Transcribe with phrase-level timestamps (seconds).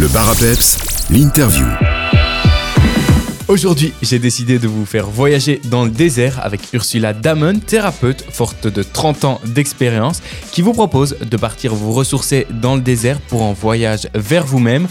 [0.00, 0.30] Le bar
[1.10, 1.99] l'interview.
[3.50, 8.68] Aujourd'hui, j'ai décidé de vous faire voyager dans le désert avec Ursula Damon, thérapeute forte
[8.68, 13.42] de 30 ans d'expérience, qui vous propose de partir vous ressourcer dans le désert pour
[13.42, 14.86] un voyage vers vous-même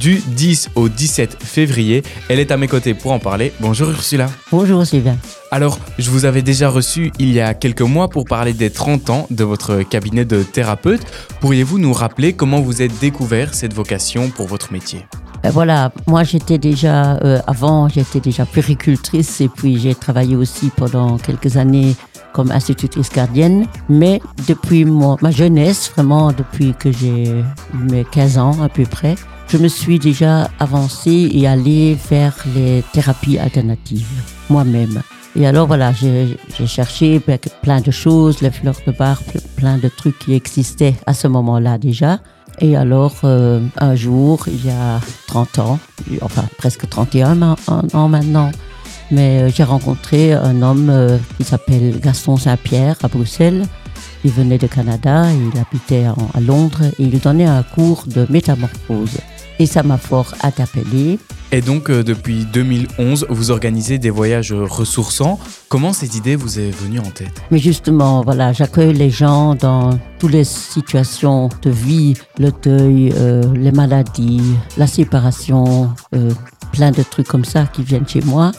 [0.00, 2.02] du 10 au 17 février.
[2.28, 3.52] Elle est à mes côtés pour en parler.
[3.60, 4.28] Bonjour Ursula.
[4.50, 5.16] Bonjour Sylvain.
[5.52, 9.10] Alors, je vous avais déjà reçu il y a quelques mois pour parler des 30
[9.10, 11.02] ans de votre cabinet de thérapeute.
[11.40, 15.06] Pourriez-vous nous rappeler comment vous êtes découvert cette vocation pour votre métier?
[15.42, 20.70] Ben voilà, moi j'étais déjà, euh, avant j'étais déjà péricultrice et puis j'ai travaillé aussi
[20.76, 21.96] pendant quelques années
[22.34, 23.66] comme institutrice gardienne.
[23.88, 27.32] Mais depuis mon- ma jeunesse, vraiment depuis que j'ai
[27.72, 29.14] mes 15 ans à peu près,
[29.48, 34.06] je me suis déjà avancée et allée vers les thérapies alternatives
[34.50, 35.00] moi-même.
[35.36, 36.36] Et alors voilà, j'ai
[36.66, 40.96] cherché ben, plein de choses, les fleurs de bar, ple- plein de trucs qui existaient
[41.06, 42.18] à ce moment-là déjà.
[42.60, 45.78] Et alors, euh, un jour, il y a 30 ans,
[46.20, 48.50] enfin presque 31 ma- an ans maintenant,
[49.10, 53.64] mais euh, j'ai rencontré un homme euh, qui s'appelle Gaston Saint-Pierre à Bruxelles.
[54.24, 59.16] Il venait de Canada, il habitait à Londres et il donnait un cours de métamorphose.
[59.60, 61.18] Et ça m'a fort interpellée.
[61.52, 65.38] Et donc, euh, depuis 2011, vous organisez des voyages ressourçants.
[65.68, 67.42] Comment cette idée vous est venue en tête?
[67.50, 73.42] Mais justement, voilà, j'accueille les gens dans toutes les situations de vie, le deuil, euh,
[73.54, 74.40] les maladies,
[74.78, 76.30] la séparation, euh,
[76.72, 78.52] plein de trucs comme ça qui viennent chez moi.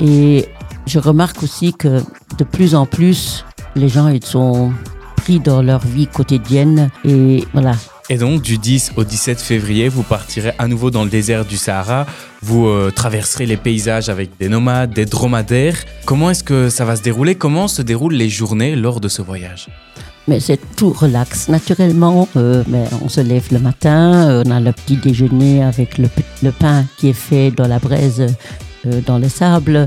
[0.00, 0.48] Et
[0.86, 2.02] je remarque aussi que
[2.38, 3.44] de plus en plus,
[3.76, 4.72] les gens, ils sont
[5.14, 7.74] pris dans leur vie quotidienne et voilà.
[8.10, 11.58] Et donc, du 10 au 17 février, vous partirez à nouveau dans le désert du
[11.58, 12.06] Sahara.
[12.40, 15.76] Vous euh, traverserez les paysages avec des nomades, des dromadaires.
[16.06, 17.34] Comment est-ce que ça va se dérouler?
[17.34, 19.68] Comment se déroulent les journées lors de ce voyage?
[20.26, 22.28] Mais c'est tout relax naturellement.
[22.36, 26.08] euh, mais on se lève le matin, euh, on a le petit déjeuner avec le,
[26.50, 28.24] pain qui est fait dans la braise,
[29.06, 29.84] dans le sable.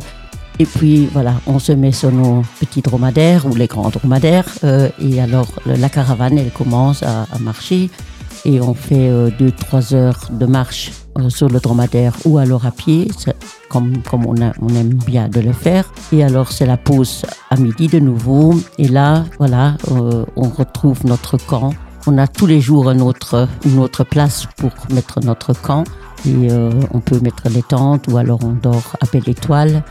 [0.60, 4.48] Et puis voilà, on se met sur nos petits dromadaires ou les grands dromadaires.
[4.64, 7.90] et alors la caravane, elle commence à marcher.
[8.46, 12.66] Et on fait euh, deux, trois heures de marche euh, sur le dromadaire ou alors
[12.66, 13.10] à pied,
[13.70, 15.92] comme, on, aime bien de le faire.
[16.14, 18.56] Et alors c'est la pause à midi de nouveau.
[18.78, 21.74] Et là, voilà, euh, on retrouve notre camp.
[22.08, 25.84] On a tous les jours autre, une autre place pour mettre notre camp.
[26.26, 29.84] Et euh, on peut mettre les tentes ou alors on dort à belle étoile.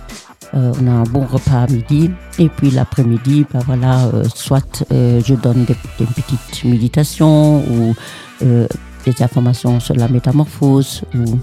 [0.55, 2.11] Euh, on a un bon repas à midi.
[2.38, 7.94] Et puis l'après-midi, ben voilà, euh, soit euh, je donne des, des petites méditations ou
[8.43, 8.66] euh,
[9.05, 11.03] des informations sur la métamorphose.
[11.15, 11.39] Ou...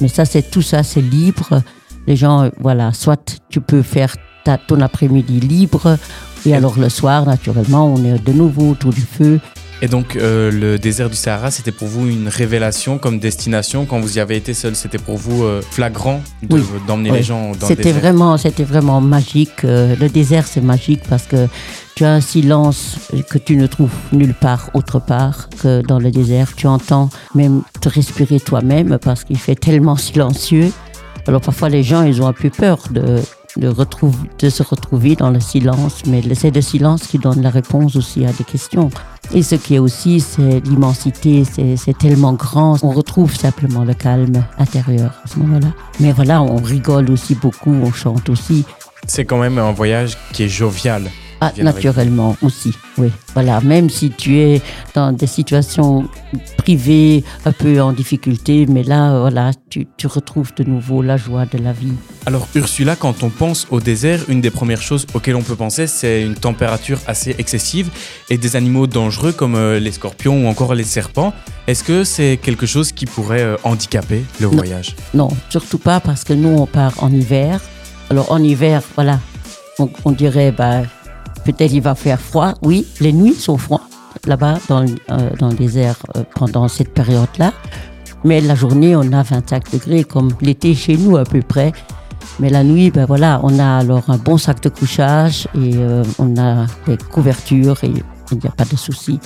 [0.00, 1.62] Mais ça, c'est tout ça, c'est libre.
[2.06, 5.96] Les gens, euh, voilà, soit tu peux faire ta, ton après-midi libre.
[6.46, 9.40] Et alors le soir, naturellement, on est de nouveau autour du feu.
[9.80, 14.00] Et donc, euh, le désert du Sahara, c'était pour vous une révélation comme destination Quand
[14.00, 16.62] vous y avez été seul, c'était pour vous euh, flagrant de- Oui.
[16.88, 18.00] d'emmener les gens dans le C'était désert?
[18.00, 19.64] vraiment, c'était vraiment magique.
[19.64, 21.46] Euh, Le désert, c'est magique parce que
[21.94, 22.96] tu as un silence
[23.30, 26.54] que tu ne trouves nulle part autre part que dans le désert.
[26.56, 30.72] Tu entends même te respirer toi-même parce qu'il fait tellement silencieux.
[31.28, 33.20] Alors parfois les gens, ils ont un peu peur de,
[33.56, 37.50] de, retrouve- de se retrouver dans le silence, mais c'est le silence qui donne la
[37.50, 38.90] réponse aussi à des questions.
[39.34, 41.44] Et ce qui est aussi, c'est l'immensité,
[41.76, 45.68] c'est tellement grand, on retrouve simplement le calme intérieur à ce moment-là.
[46.00, 48.64] Mais voilà, on rigole aussi beaucoup, on chante aussi.
[49.06, 51.10] C'est quand même un voyage qui est jovial.
[51.40, 53.10] Ah, avec naturellement aussi, oui.
[53.34, 54.60] Voilà, même si tu es
[54.94, 56.08] dans des situations
[56.56, 61.46] privées, un peu en difficulté, mais là, voilà, tu, tu retrouves de nouveau la joie
[61.46, 61.92] de la vie.
[62.26, 65.86] Alors Ursula, quand on pense au désert, une des premières choses auxquelles on peut penser,
[65.86, 67.90] c'est une température assez excessive
[68.30, 71.32] et des animaux dangereux comme euh, les scorpions ou encore les serpents.
[71.68, 74.56] Est-ce que c'est quelque chose qui pourrait euh, handicaper le Non.
[74.56, 74.96] voyage?
[75.14, 77.60] Non, surtout pas parce que nous, on part en hiver.
[78.10, 79.20] Alors en hiver, voilà,
[79.78, 80.82] on, on dirait, bah,
[81.52, 82.54] peut-être il va faire froid.
[82.62, 83.80] Oui, les nuits sont froides
[84.26, 87.52] là-bas dans, euh, dans le désert euh, pendant cette période-là.
[88.24, 91.72] Mais la journée, on a 25 degrés comme l'été chez nous à peu près.
[92.40, 96.04] Mais la nuit, ben voilà, on a alors un bon sac de couchage et euh,
[96.18, 97.92] on a des couvertures et
[98.32, 99.18] il n'y a pas de souci.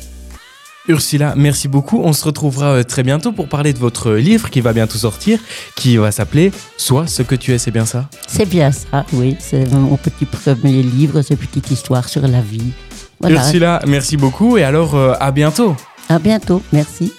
[0.86, 2.02] Ursula, merci beaucoup.
[2.04, 5.40] On se retrouvera euh, très bientôt pour parler de votre livre qui va bientôt sortir,
[5.74, 8.08] qui va s'appeler Sois ce que tu es, c'est bien ça?
[8.28, 9.36] C'est bien ça, oui.
[9.40, 12.72] C'est mon petit premier livre, cette petite histoire sur la vie.
[13.22, 13.36] Voilà.
[13.36, 15.76] Ursula, merci beaucoup et alors euh, à bientôt.
[16.08, 16.60] À bientôt.
[16.72, 17.12] Merci.